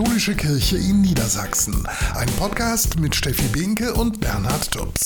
[0.00, 1.86] katholische Kirche in Niedersachsen.
[2.14, 5.04] Ein Podcast mit Steffi Binke und Bernhard Tubbs.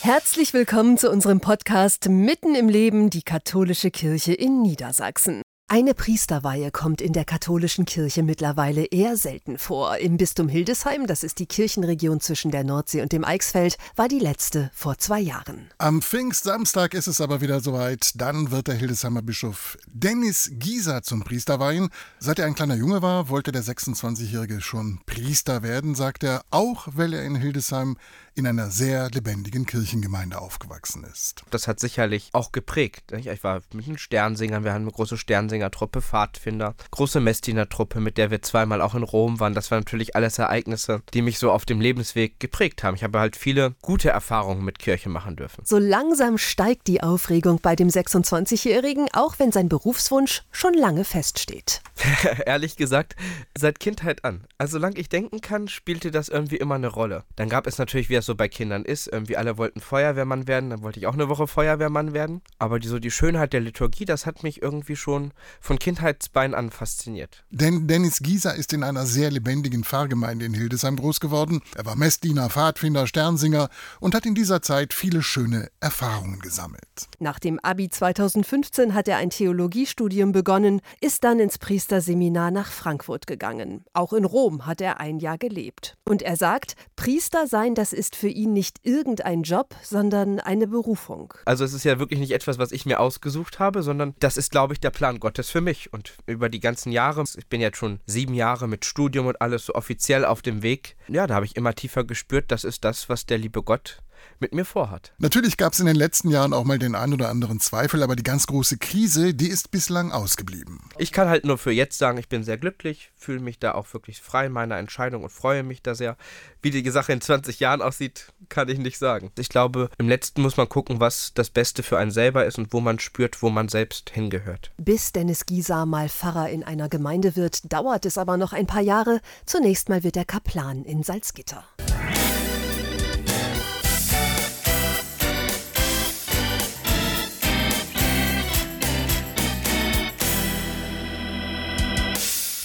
[0.00, 5.42] Herzlich willkommen zu unserem Podcast Mitten im Leben, die katholische Kirche in Niedersachsen.
[5.74, 9.96] Eine Priesterweihe kommt in der katholischen Kirche mittlerweile eher selten vor.
[9.96, 14.18] Im Bistum Hildesheim, das ist die Kirchenregion zwischen der Nordsee und dem Eichsfeld, war die
[14.18, 15.70] letzte vor zwei Jahren.
[15.78, 18.10] Am Pfingstsamstag ist es aber wieder soweit.
[18.16, 21.88] Dann wird der Hildesheimer Bischof Dennis Gieser zum Priester weihen.
[22.18, 26.86] Seit er ein kleiner Junge war, wollte der 26-Jährige schon Priester werden, sagt er, auch
[26.92, 27.96] weil er in Hildesheim
[28.34, 31.44] in einer sehr lebendigen Kirchengemeinde aufgewachsen ist.
[31.50, 33.12] Das hat sicherlich auch geprägt.
[33.12, 38.30] Ich war mit den Sternsingern, wir haben eine große Sternsingertruppe, Pfadfinder, große Messdienertruppe, mit der
[38.30, 39.54] wir zweimal auch in Rom waren.
[39.54, 42.94] Das waren natürlich alles Ereignisse, die mich so auf dem Lebensweg geprägt haben.
[42.94, 45.64] Ich habe halt viele gute Erfahrungen mit Kirche machen dürfen.
[45.64, 51.82] So langsam steigt die Aufregung bei dem 26-Jährigen, auch wenn sein Berufswunsch schon lange feststeht.
[52.46, 53.14] Ehrlich gesagt,
[53.56, 54.44] seit Kindheit an.
[54.56, 57.24] Also solange ich denken kann, spielte das irgendwie immer eine Rolle.
[57.36, 59.08] Dann gab es natürlich, wie das so bei Kindern ist.
[59.08, 62.40] Irgendwie alle wollten Feuerwehrmann werden, dann wollte ich auch eine Woche Feuerwehrmann werden.
[62.58, 66.70] Aber die, so die Schönheit der Liturgie, das hat mich irgendwie schon von Kindheitsbein an
[66.70, 67.44] fasziniert.
[67.50, 71.62] Denn Dennis Gieser ist in einer sehr lebendigen Pfarrgemeinde in Hildesheim groß geworden.
[71.74, 76.82] Er war Messdiener, Pfadfinder, Sternsinger und hat in dieser Zeit viele schöne Erfahrungen gesammelt.
[77.18, 83.26] Nach dem Abi 2015 hat er ein Theologiestudium begonnen, ist dann ins Priesterseminar nach Frankfurt
[83.26, 83.84] gegangen.
[83.94, 85.96] Auch in Rom hat er ein Jahr gelebt.
[86.04, 90.66] Und er sagt, Priester sein, das ist ist für ihn nicht irgendein Job, sondern eine
[90.66, 91.34] Berufung.
[91.44, 94.50] Also es ist ja wirklich nicht etwas, was ich mir ausgesucht habe, sondern das ist,
[94.50, 95.92] glaube ich, der Plan Gottes für mich.
[95.92, 99.66] Und über die ganzen Jahre, ich bin jetzt schon sieben Jahre mit Studium und alles
[99.66, 103.08] so offiziell auf dem Weg, ja, da habe ich immer tiefer gespürt, das ist das,
[103.08, 103.98] was der liebe Gott
[104.38, 105.12] mit mir vorhat.
[105.18, 108.16] Natürlich gab es in den letzten Jahren auch mal den ein oder anderen Zweifel, aber
[108.16, 110.80] die ganz große Krise, die ist bislang ausgeblieben.
[110.98, 113.92] Ich kann halt nur für jetzt sagen, ich bin sehr glücklich, fühle mich da auch
[113.94, 116.16] wirklich frei in meiner Entscheidung und freue mich da sehr.
[116.60, 119.30] Wie die Sache in 20 Jahren aussieht, kann ich nicht sagen.
[119.38, 122.72] Ich glaube, im letzten muss man gucken, was das Beste für einen selber ist und
[122.72, 124.72] wo man spürt, wo man selbst hingehört.
[124.76, 128.82] Bis Dennis Gieser mal Pfarrer in einer Gemeinde wird, dauert es aber noch ein paar
[128.82, 129.20] Jahre.
[129.46, 131.64] Zunächst mal wird er Kaplan in Salzgitter.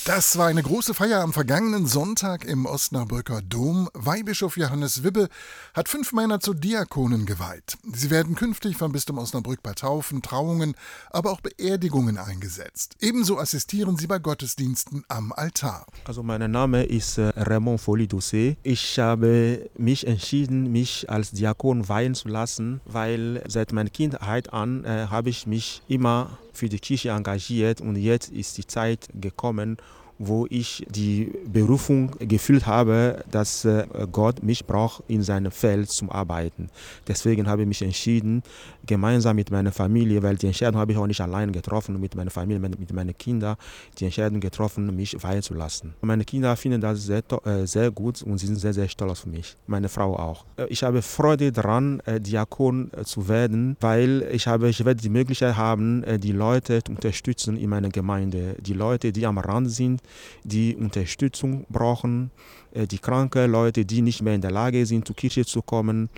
[0.07, 3.89] Das war eine große Feier am vergangenen Sonntag im Osnabrücker Dom.
[3.93, 5.27] Weihbischof Johannes Wibbe
[5.73, 7.77] hat fünf Männer zu Diakonen geweiht.
[7.91, 10.75] Sie werden künftig vom Bistum Osnabrück bei Taufen, Trauungen,
[11.09, 12.95] aber auch Beerdigungen eingesetzt.
[13.01, 15.85] Ebenso assistieren sie bei Gottesdiensten am Altar.
[16.05, 18.55] Also mein Name ist äh, Raymond Folie Doucet.
[18.63, 24.85] Ich habe mich entschieden, mich als Diakon weihen zu lassen, weil seit meiner Kindheit an
[24.85, 29.77] äh, habe ich mich immer für die Kirche engagiert und jetzt ist die Zeit gekommen,
[30.19, 36.09] wo ich die Berufung gefühlt habe, dass äh, Gott mich braucht in seinem Feld zum
[36.09, 36.69] Arbeiten.
[37.07, 38.43] Deswegen habe ich mich entschieden,
[38.85, 42.31] gemeinsam mit meiner Familie, weil die Entscheidung habe ich auch nicht allein getroffen, mit meiner
[42.31, 43.55] Familie, mit meinen Kindern,
[43.97, 45.93] die Entscheidung getroffen, mich weihen zu lassen.
[46.01, 49.25] Meine Kinder finden das sehr, äh, sehr gut und sie sind sehr, sehr stolz auf
[49.25, 49.55] mich.
[49.67, 50.45] Meine Frau auch.
[50.57, 55.57] Äh, ich habe Freude daran, Diakon zu werden, weil ich habe, ich werde die Möglichkeit
[55.57, 58.55] haben, die Leute zu unterstützen in meiner Gemeinde.
[58.59, 60.01] Die Leute, die am Rand sind,
[60.43, 62.31] die Unterstützung brauchen,
[62.73, 66.09] die kranken Leute, die nicht mehr in der Lage sind, zur Kirche zu kommen,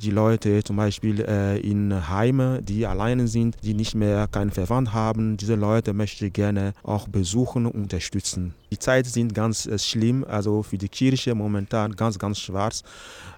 [0.00, 4.92] die Leute zum Beispiel äh, in Heimen, die alleine sind, die nicht mehr keinen Verwandt
[4.92, 8.54] haben, diese Leute möchte ich gerne auch besuchen und unterstützen.
[8.70, 12.82] Die Zeiten sind ganz äh, schlimm, also für die Kirche momentan ganz, ganz schwarz.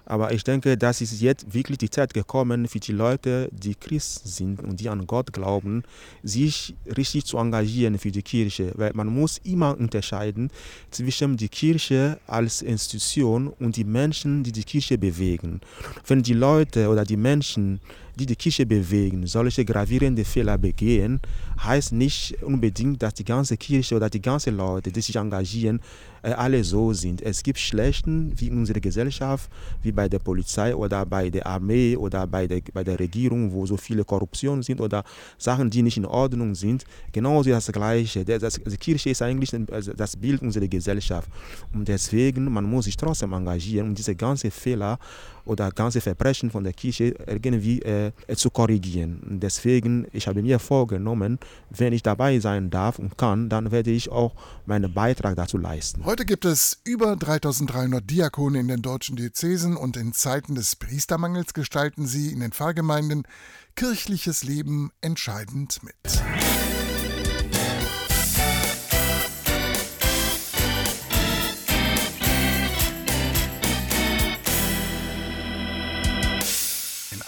[0.05, 4.27] Aber ich denke, das ist jetzt wirklich die Zeit gekommen für die Leute, die Christ
[4.27, 5.83] sind und die an Gott glauben,
[6.23, 8.71] sich richtig zu engagieren für die Kirche.
[8.75, 10.49] Weil man muss immer unterscheiden
[10.89, 15.61] zwischen der Kirche als Institution und die Menschen, die die Kirche bewegen.
[16.05, 17.79] Wenn die Leute oder die Menschen
[18.19, 21.21] die die Kirche bewegen, solche gravierende Fehler begehen,
[21.63, 25.79] heißt nicht unbedingt, dass die ganze Kirche oder die ganzen Leute, die sich engagieren,
[26.21, 27.21] alle so sind.
[27.21, 29.49] Es gibt Schlechten wie in unserer Gesellschaft,
[29.81, 33.65] wie bei der Polizei oder bei der Armee oder bei der, bei der Regierung, wo
[33.65, 35.03] so viele Korruption sind oder
[35.37, 36.83] Sachen, die nicht in Ordnung sind.
[37.11, 38.25] Genauso das Gleiche.
[38.25, 41.29] Das, die Kirche ist eigentlich also das Bild unserer Gesellschaft.
[41.73, 44.99] Und deswegen, man muss sich trotzdem engagieren, um diese ganzen Fehler
[45.45, 49.19] oder ganze Verbrechen von der Kirche irgendwie äh, äh, zu korrigieren.
[49.41, 51.39] Deswegen, ich habe mir vorgenommen,
[51.71, 54.33] wenn ich dabei sein darf und kann, dann werde ich auch
[54.65, 56.05] meinen Beitrag dazu leisten.
[56.09, 61.53] Heute gibt es über 3300 Diakone in den deutschen Diözesen und in Zeiten des Priestermangels
[61.53, 63.27] gestalten sie in den Pfarrgemeinden
[63.75, 65.93] kirchliches Leben entscheidend mit.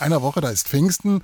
[0.01, 1.23] Einer Woche, da ist Pfingsten.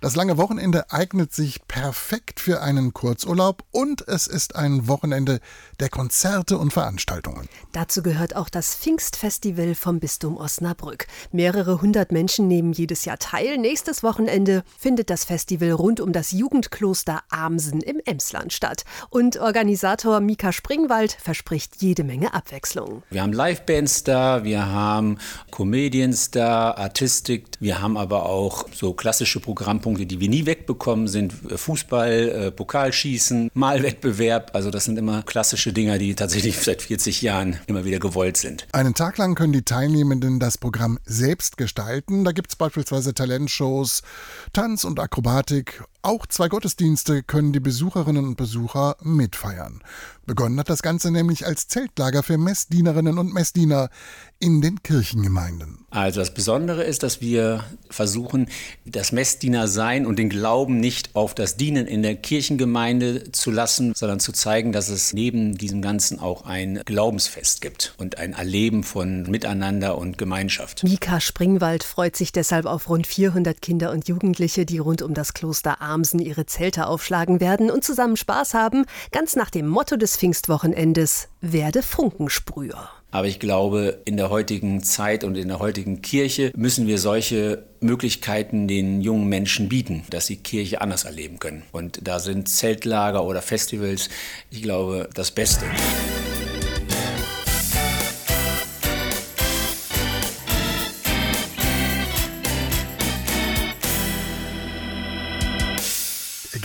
[0.00, 5.40] Das lange Wochenende eignet sich perfekt für einen Kurzurlaub und es ist ein Wochenende
[5.80, 7.48] der Konzerte und Veranstaltungen.
[7.72, 11.08] Dazu gehört auch das Pfingstfestival vom Bistum Osnabrück.
[11.32, 13.58] Mehrere hundert Menschen nehmen jedes Jahr teil.
[13.58, 18.84] Nächstes Wochenende findet das Festival rund um das Jugendkloster Amsen im Emsland statt.
[19.10, 23.02] Und Organisator Mika Springwald verspricht jede Menge Abwechslung.
[23.10, 25.18] Wir haben Livebands da, wir haben
[25.50, 31.08] Comedians da, Artistik, wir haben aber auch so klassische Programmpunkte Punkte, die wir nie wegbekommen,
[31.08, 34.50] sind äh, Fußball, äh, Pokalschießen, Malwettbewerb.
[34.54, 38.66] Also das sind immer klassische Dinger, die tatsächlich seit 40 Jahren immer wieder gewollt sind.
[38.72, 42.24] Einen Tag lang können die Teilnehmenden das Programm selbst gestalten.
[42.24, 44.02] Da gibt es beispielsweise Talentshows,
[44.52, 45.82] Tanz und Akrobatik.
[46.02, 49.82] Auch zwei Gottesdienste können die Besucherinnen und Besucher mitfeiern.
[50.26, 53.88] Begonnen hat das Ganze nämlich als Zeltlager für Messdienerinnen und Messdiener
[54.38, 55.86] in den Kirchengemeinden.
[55.90, 58.48] Also das Besondere ist, dass wir versuchen,
[58.84, 64.20] das Messdienersein und den Glauben nicht auf das Dienen in der Kirchengemeinde zu lassen, sondern
[64.20, 69.22] zu zeigen, dass es neben diesem Ganzen auch ein Glaubensfest gibt und ein Erleben von
[69.22, 70.84] Miteinander und Gemeinschaft.
[70.84, 75.32] Mika Springwald freut sich deshalb auf rund 400 Kinder und Jugendliche, die rund um das
[75.32, 80.16] Kloster Amsen ihre Zelte aufschlagen werden und zusammen Spaß haben, ganz nach dem Motto des
[80.16, 82.88] Pfingstwochenendes Werde Funkensprüher.
[83.10, 87.64] Aber ich glaube, in der heutigen Zeit und in der heutigen Kirche müssen wir solche
[87.80, 91.64] Möglichkeiten den jungen Menschen bieten, dass sie Kirche anders erleben können.
[91.72, 94.08] Und da sind Zeltlager oder Festivals,
[94.50, 95.64] ich glaube, das Beste.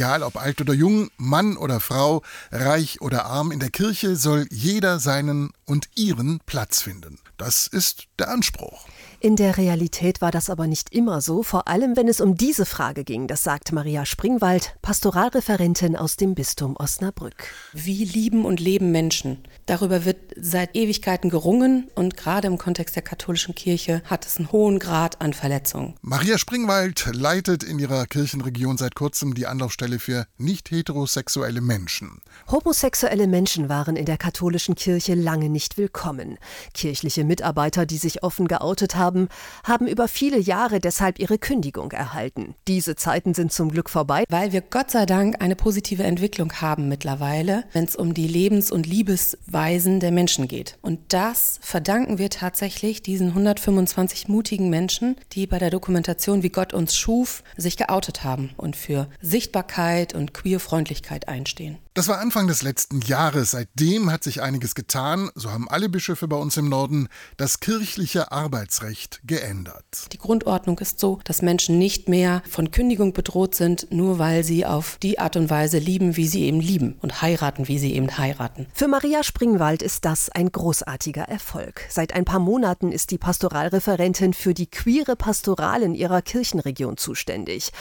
[0.03, 4.47] Egal ob alt oder jung, Mann oder Frau, reich oder arm, in der Kirche soll
[4.51, 7.19] jeder seinen und ihren Platz finden.
[7.37, 8.85] Das ist der Anspruch.
[9.25, 12.65] In der Realität war das aber nicht immer so, vor allem wenn es um diese
[12.65, 17.47] Frage ging, das sagt Maria Springwald, Pastoralreferentin aus dem Bistum Osnabrück.
[17.71, 19.37] Wie lieben und leben Menschen?
[19.65, 24.51] Darüber wird seit Ewigkeiten gerungen und gerade im Kontext der katholischen Kirche hat es einen
[24.51, 25.93] hohen Grad an Verletzungen.
[26.01, 32.19] Maria Springwald leitet in ihrer Kirchenregion seit kurzem die Anlaufstelle für nicht heterosexuelle Menschen.
[32.51, 36.39] Homosexuelle Menschen waren in der katholischen Kirche lange nicht willkommen.
[36.73, 39.29] Kirchliche Mitarbeiter, die sich offen geoutet haben,
[39.63, 42.55] haben über viele Jahre deshalb ihre Kündigung erhalten.
[42.67, 46.89] Diese Zeiten sind zum Glück vorbei, weil wir Gott sei Dank eine positive Entwicklung haben
[46.89, 50.77] mittlerweile, wenn es um die Lebens- und Liebesweisen der Menschen geht.
[50.81, 56.73] Und das verdanken wir tatsächlich diesen 125 mutigen Menschen, die bei der Dokumentation, wie Gott
[56.73, 61.77] uns schuf, sich geoutet haben und für Sichtbarkeit und Queerfreundlichkeit einstehen.
[61.95, 63.51] Das war Anfang des letzten Jahres.
[63.51, 65.29] Seitdem hat sich einiges getan.
[65.35, 67.07] So haben alle Bischöfe bei uns im Norden
[67.37, 70.07] das kirchliche Arbeitsrecht geändert.
[70.11, 74.65] Die Grundordnung ist so, dass Menschen nicht mehr von Kündigung bedroht sind, nur weil sie
[74.65, 78.17] auf die Art und Weise lieben, wie sie eben lieben und heiraten, wie sie eben
[78.17, 78.65] heiraten.
[78.73, 81.81] Für Maria Springwald ist das ein großartiger Erfolg.
[81.89, 87.71] Seit ein paar Monaten ist die Pastoralreferentin für die queere Pastoral in ihrer Kirchenregion zuständig.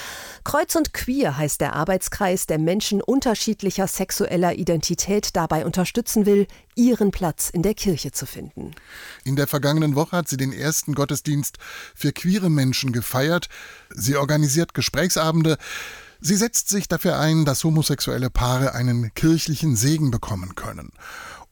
[0.45, 7.13] Kreuz und Queer heißt der Arbeitskreis, der Menschen unterschiedlicher sexueller Identität dabei unterstützen will, ihren
[7.13, 8.73] Platz in der Kirche zu finden.
[9.25, 11.59] In der vergangenen Woche hat sie den ersten Gottesdienst
[11.95, 13.49] für queere Menschen gefeiert.
[13.91, 15.57] Sie organisiert Gesprächsabende.
[16.21, 20.91] Sie setzt sich dafür ein, dass homosexuelle Paare einen kirchlichen Segen bekommen können.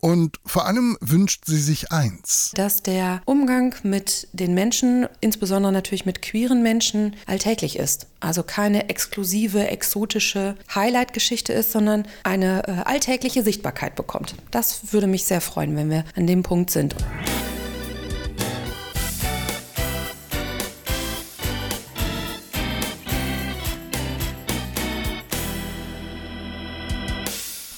[0.01, 2.53] Und vor allem wünscht sie sich eins.
[2.55, 8.07] Dass der Umgang mit den Menschen, insbesondere natürlich mit queeren Menschen, alltäglich ist.
[8.21, 14.35] Also keine exklusive, exotische Highlight-Geschichte ist, sondern eine äh, alltägliche Sichtbarkeit bekommt.
[14.51, 16.95] Das würde mich sehr freuen, wenn wir an dem Punkt sind.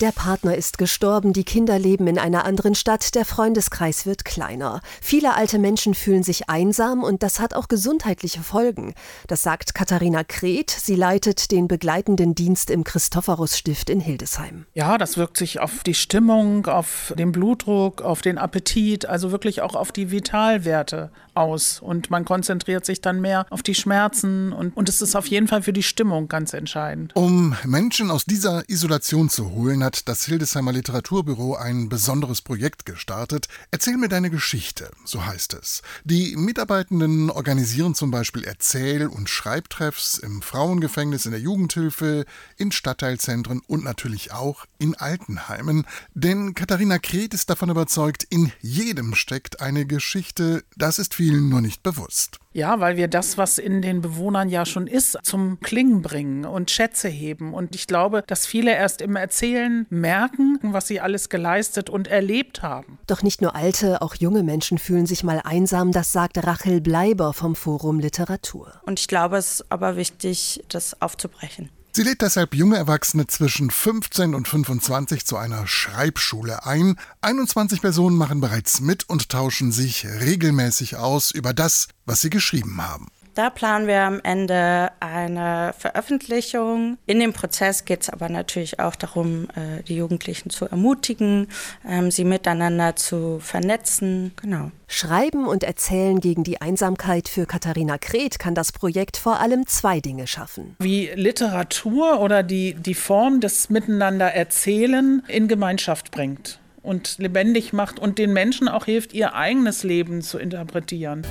[0.02, 4.80] Der Partner ist gestorben, die Kinder leben in einer anderen Stadt, der Freundeskreis wird kleiner.
[5.00, 8.94] Viele alte Menschen fühlen sich einsam und das hat auch gesundheitliche Folgen.
[9.28, 10.70] Das sagt Katharina Kret.
[10.70, 14.66] Sie leitet den begleitenden Dienst im Christophorus-Stift in Hildesheim.
[14.74, 19.62] Ja, das wirkt sich auf die Stimmung, auf den Blutdruck, auf den Appetit, also wirklich
[19.62, 21.80] auch auf die Vitalwerte aus.
[21.80, 25.46] Und man konzentriert sich dann mehr auf die Schmerzen und, und es ist auf jeden
[25.46, 27.14] Fall für die Stimmung ganz entscheidend.
[27.14, 33.48] Um Menschen aus dieser Isolation zu holen, hat das Hildesheimer Literaturbüro ein besonderes Projekt gestartet.
[33.70, 35.82] Erzähl mir deine Geschichte, so heißt es.
[36.04, 42.24] Die Mitarbeitenden organisieren zum Beispiel Erzähl- und Schreibtreffs im Frauengefängnis, in der Jugendhilfe,
[42.56, 45.86] in Stadtteilzentren und natürlich auch in Altenheimen.
[46.14, 50.64] Denn Katharina Kret ist davon überzeugt, in jedem steckt eine Geschichte.
[50.76, 52.38] Das ist vielen nur nicht bewusst.
[52.54, 56.70] Ja, weil wir das, was in den Bewohnern ja schon ist, zum Klingen bringen und
[56.70, 57.54] Schätze heben.
[57.54, 62.62] Und ich glaube, dass viele erst im Erzählen merken, was sie alles geleistet und erlebt
[62.62, 62.98] haben.
[63.06, 67.32] Doch nicht nur alte, auch junge Menschen fühlen sich mal einsam, das sagt Rachel Bleiber
[67.32, 68.72] vom Forum Literatur.
[68.84, 71.70] Und ich glaube, es ist aber wichtig, das aufzubrechen.
[71.94, 76.98] Sie lädt deshalb junge Erwachsene zwischen 15 und 25 zu einer Schreibschule ein.
[77.20, 82.80] 21 Personen machen bereits mit und tauschen sich regelmäßig aus über das, was sie geschrieben
[82.80, 83.08] haben.
[83.34, 86.98] Da planen wir am Ende eine Veröffentlichung.
[87.06, 91.48] In dem Prozess geht es aber natürlich auch darum, äh, die Jugendlichen zu ermutigen,
[91.88, 94.32] ähm, sie miteinander zu vernetzen.
[94.40, 94.70] Genau.
[94.86, 100.00] Schreiben und Erzählen gegen die Einsamkeit für Katharina Kret kann das Projekt vor allem zwei
[100.00, 100.76] Dinge schaffen.
[100.80, 107.98] Wie Literatur oder die, die Form des Miteinander erzählen in Gemeinschaft bringt und lebendig macht
[107.98, 111.22] und den Menschen auch hilft, ihr eigenes Leben zu interpretieren.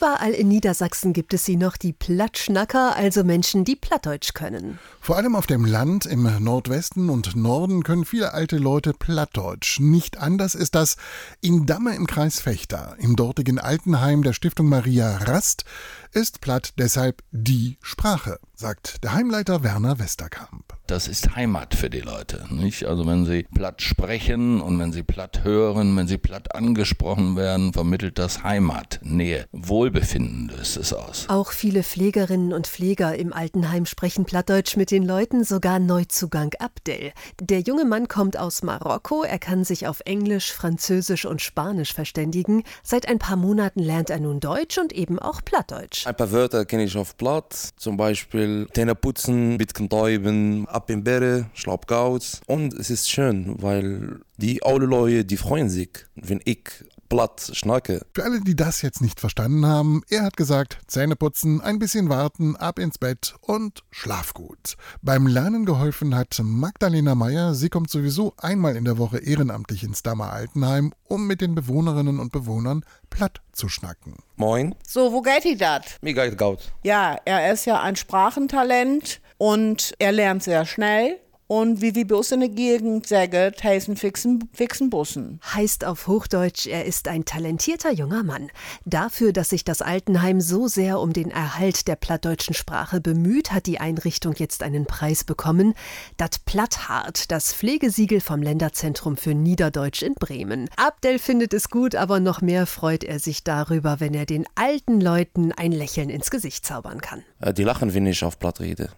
[0.00, 4.78] Überall in Niedersachsen gibt es sie noch, die Plattschnacker, also Menschen, die Plattdeutsch können.
[5.00, 9.80] Vor allem auf dem Land im Nordwesten und Norden können viele alte Leute Plattdeutsch.
[9.80, 10.98] Nicht anders ist das
[11.40, 12.94] in Damme im Kreis Fechter.
[13.00, 15.64] Im dortigen Altenheim der Stiftung Maria Rast
[16.12, 20.77] ist Platt deshalb die Sprache, sagt der Heimleiter Werner Westerkamp.
[20.88, 22.46] Das ist Heimat für die Leute.
[22.48, 22.86] Nicht?
[22.86, 27.74] Also wenn sie platt sprechen und wenn sie platt hören, wenn sie platt angesprochen werden,
[27.74, 31.26] vermittelt das Heimat, Nähe, Wohlbefinden löst es aus.
[31.28, 37.12] Auch viele Pflegerinnen und Pfleger im Altenheim sprechen Plattdeutsch mit den Leuten, sogar Neuzugang Abdel.
[37.38, 42.62] Der junge Mann kommt aus Marokko, er kann sich auf Englisch, Französisch und Spanisch verständigen.
[42.82, 46.06] Seit ein paar Monaten lernt er nun Deutsch und eben auch Plattdeutsch.
[46.06, 51.02] Ein paar Wörter kenne ich auf Platt, zum Beispiel Zähne putzen, bisschen täuben, ab in
[51.02, 52.40] Bäre, Schlaubgauz.
[52.46, 58.06] Und es ist schön, weil die alte Leute, die freuen sich, wenn ich platt schnacke.
[58.14, 62.08] Für alle, die das jetzt nicht verstanden haben, er hat gesagt, Zähne putzen, ein bisschen
[62.08, 64.76] warten, ab ins Bett und schlaf gut.
[65.02, 67.54] Beim Lernen geholfen hat Magdalena Meyer.
[67.54, 72.20] Sie kommt sowieso einmal in der Woche ehrenamtlich ins Dammer Altenheim, um mit den Bewohnerinnen
[72.20, 74.14] und Bewohnern platt zu schnacken.
[74.36, 74.76] Moin.
[74.86, 75.82] So, wo geht die das?
[76.02, 76.70] Mir geht gut.
[76.84, 81.18] Ja, er ist ja ein Sprachentalent und er lernt sehr schnell.
[81.50, 85.40] Und wie wir bei uns in der Gegend sagen, heißen fixen, fixen Bussen.
[85.54, 88.50] Heißt auf Hochdeutsch, er ist ein talentierter junger Mann.
[88.84, 93.64] Dafür, dass sich das Altenheim so sehr um den Erhalt der plattdeutschen Sprache bemüht, hat
[93.64, 95.72] die Einrichtung jetzt einen Preis bekommen.
[96.18, 100.68] Dat Platthart, das Pflegesiegel vom Länderzentrum für Niederdeutsch in Bremen.
[100.76, 105.00] Abdel findet es gut, aber noch mehr freut er sich darüber, wenn er den alten
[105.00, 107.24] Leuten ein Lächeln ins Gesicht zaubern kann.
[107.56, 108.90] Die lachen, wenn ich auf Platt rede.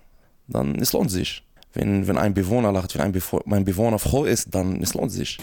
[0.51, 1.45] Dann es lohnt sich.
[1.73, 5.13] Wenn, wenn ein Bewohner lacht, wenn ein, Befo mein Bewohner froh ist, dann es lohnt
[5.13, 5.39] sich.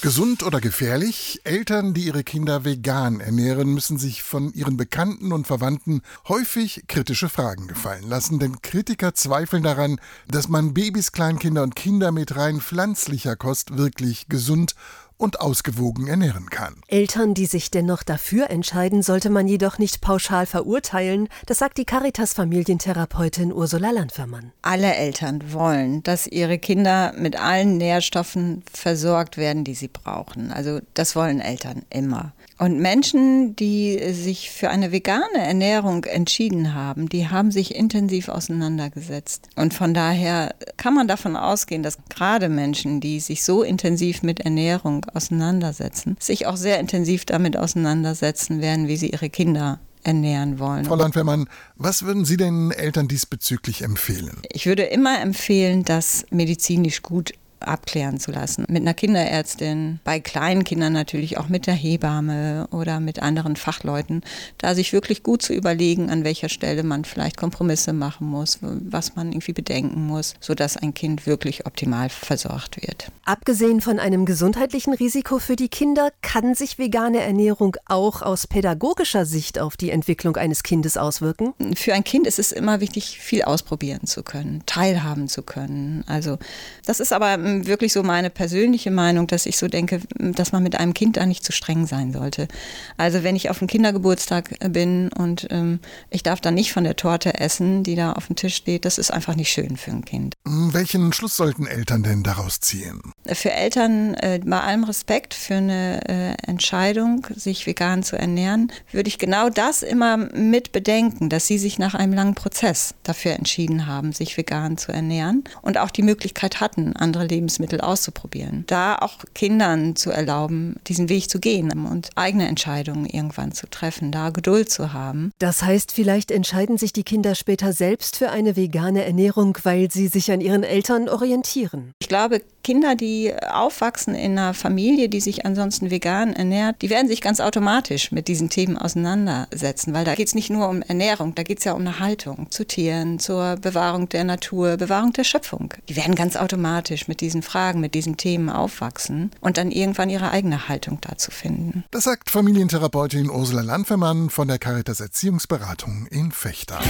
[0.00, 1.40] Gesund oder gefährlich?
[1.42, 7.28] Eltern, die ihre Kinder vegan ernähren, müssen sich von ihren Bekannten und Verwandten häufig kritische
[7.28, 12.60] Fragen gefallen lassen, denn Kritiker zweifeln daran, dass man Babys, Kleinkinder und Kinder mit rein
[12.60, 14.76] pflanzlicher Kost wirklich gesund
[15.18, 16.76] und ausgewogen ernähren kann.
[16.86, 21.28] Eltern, die sich dennoch dafür entscheiden, sollte man jedoch nicht pauschal verurteilen.
[21.46, 24.52] Das sagt die Caritas-Familientherapeutin Ursula Landfermann.
[24.62, 30.52] Alle Eltern wollen, dass ihre Kinder mit allen Nährstoffen versorgt werden, die sie brauchen.
[30.52, 32.32] Also das wollen Eltern immer.
[32.58, 39.48] Und Menschen, die sich für eine vegane Ernährung entschieden haben, die haben sich intensiv auseinandergesetzt.
[39.54, 44.40] Und von daher kann man davon ausgehen, dass gerade Menschen, die sich so intensiv mit
[44.40, 50.84] Ernährung auseinandersetzen, sich auch sehr intensiv damit auseinandersetzen werden, wie sie ihre Kinder ernähren wollen.
[50.84, 54.42] Frau Landwehrmann, was würden Sie den Eltern diesbezüglich empfehlen?
[54.50, 58.64] Ich würde immer empfehlen, das medizinisch gut abklären zu lassen.
[58.68, 64.22] Mit einer Kinderärztin, bei kleinen Kindern natürlich auch mit der Hebamme oder mit anderen Fachleuten,
[64.58, 69.16] da sich wirklich gut zu überlegen, an welcher Stelle man vielleicht Kompromisse machen muss, was
[69.16, 73.10] man irgendwie bedenken muss, sodass ein Kind wirklich optimal versorgt wird.
[73.24, 79.26] Abgesehen von einem gesundheitlichen Risiko für die Kinder kann sich vegane Ernährung auch aus pädagogischer
[79.26, 81.54] Sicht auf die Entwicklung eines Kindes auswirken?
[81.74, 86.04] Für ein Kind ist es immer wichtig, viel ausprobieren zu können, teilhaben zu können.
[86.06, 86.38] Also
[86.86, 87.36] das ist aber
[87.66, 91.26] wirklich so meine persönliche Meinung, dass ich so denke, dass man mit einem Kind da
[91.26, 92.48] nicht zu streng sein sollte.
[92.96, 96.96] Also wenn ich auf einem Kindergeburtstag bin und ähm, ich darf dann nicht von der
[96.96, 100.04] Torte essen, die da auf dem Tisch steht, das ist einfach nicht schön für ein
[100.04, 100.34] Kind.
[100.44, 103.00] Welchen Schluss sollten Eltern denn daraus ziehen?
[103.26, 109.08] Für Eltern, äh, bei allem Respekt für eine äh, Entscheidung, sich vegan zu ernähren, würde
[109.08, 113.86] ich genau das immer mit bedenken, dass sie sich nach einem langen Prozess dafür entschieden
[113.86, 117.37] haben, sich vegan zu ernähren und auch die Möglichkeit hatten, andere Lebensmittel
[117.80, 118.64] auszuprobieren.
[118.66, 124.12] Da auch Kindern zu erlauben, diesen Weg zu gehen und eigene Entscheidungen irgendwann zu treffen,
[124.12, 125.32] da Geduld zu haben.
[125.38, 130.08] Das heißt, vielleicht entscheiden sich die Kinder später selbst für eine vegane Ernährung, weil sie
[130.08, 131.92] sich an ihren Eltern orientieren.
[132.00, 137.08] Ich glaube, Kinder, die aufwachsen in einer Familie, die sich ansonsten vegan ernährt, die werden
[137.08, 141.34] sich ganz automatisch mit diesen Themen auseinandersetzen, weil da geht es nicht nur um Ernährung,
[141.34, 145.24] da geht es ja um eine Haltung zu Tieren, zur Bewahrung der Natur, Bewahrung der
[145.24, 145.72] Schöpfung.
[145.88, 150.30] Die werden ganz automatisch mit diesen Fragen, mit diesen Themen aufwachsen und dann irgendwann ihre
[150.30, 151.84] eigene Haltung dazu finden.
[151.90, 156.80] Das sagt Familientherapeutin Ursula Landfermann von der Caritas Erziehungsberatung in Fechter.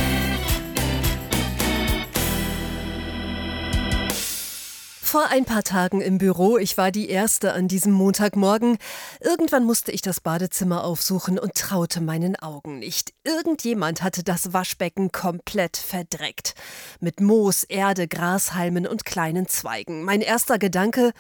[5.09, 8.77] Vor ein paar Tagen im Büro, ich war die Erste an diesem Montagmorgen.
[9.21, 13.15] Irgendwann musste ich das Badezimmer aufsuchen und traute meinen Augen nicht.
[13.25, 16.53] Irgendjemand hatte das Waschbecken komplett verdreckt.
[17.01, 20.05] Mit Moos, Erde, Grashalmen und kleinen Zweigen.
[20.05, 21.13] Mein erster Gedanke,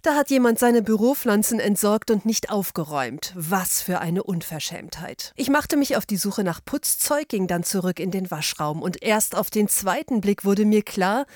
[0.00, 3.34] da hat jemand seine Büropflanzen entsorgt und nicht aufgeräumt.
[3.36, 5.34] Was für eine Unverschämtheit.
[5.36, 9.02] Ich machte mich auf die Suche nach Putzzeug, ging dann zurück in den Waschraum und
[9.02, 11.26] erst auf den zweiten Blick wurde mir klar,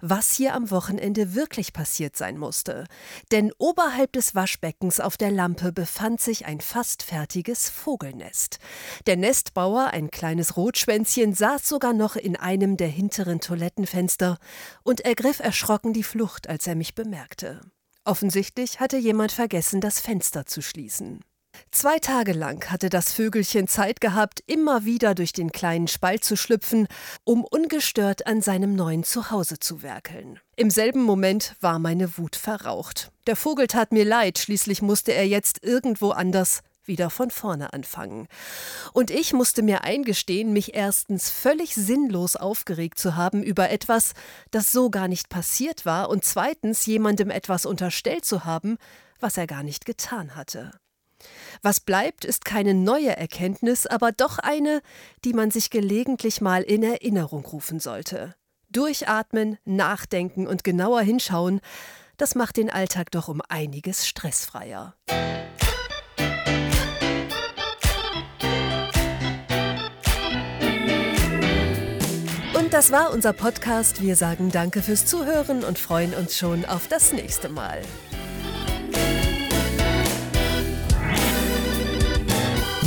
[0.00, 2.84] was hier am Wochenende wirklich wirklich passiert sein musste.
[3.32, 8.58] Denn oberhalb des Waschbeckens auf der Lampe befand sich ein fast fertiges Vogelnest.
[9.06, 14.36] Der Nestbauer, ein kleines Rotschwänzchen, saß sogar noch in einem der hinteren Toilettenfenster
[14.82, 17.62] und ergriff erschrocken die Flucht, als er mich bemerkte.
[18.04, 21.24] Offensichtlich hatte jemand vergessen, das Fenster zu schließen.
[21.70, 26.36] Zwei Tage lang hatte das Vögelchen Zeit gehabt, immer wieder durch den kleinen Spalt zu
[26.36, 26.88] schlüpfen,
[27.24, 30.40] um ungestört an seinem neuen Zuhause zu werkeln.
[30.56, 33.10] Im selben Moment war meine Wut verraucht.
[33.26, 38.28] Der Vogel tat mir leid, schließlich musste er jetzt irgendwo anders wieder von vorne anfangen.
[38.92, 44.12] Und ich musste mir eingestehen, mich erstens völlig sinnlos aufgeregt zu haben über etwas,
[44.50, 48.78] das so gar nicht passiert war, und zweitens jemandem etwas unterstellt zu haben,
[49.20, 50.70] was er gar nicht getan hatte.
[51.62, 54.82] Was bleibt, ist keine neue Erkenntnis, aber doch eine,
[55.24, 58.34] die man sich gelegentlich mal in Erinnerung rufen sollte.
[58.70, 61.60] Durchatmen, nachdenken und genauer hinschauen,
[62.16, 64.96] das macht den Alltag doch um einiges stressfreier.
[72.54, 74.02] Und das war unser Podcast.
[74.02, 77.82] Wir sagen Danke fürs Zuhören und freuen uns schon auf das nächste Mal.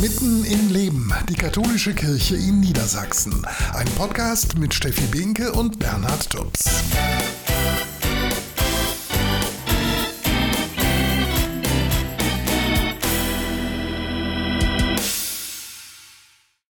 [0.00, 3.44] Mitten im Leben, die katholische Kirche in Niedersachsen.
[3.74, 6.82] Ein Podcast mit Steffi Binke und Bernhard Tubbs.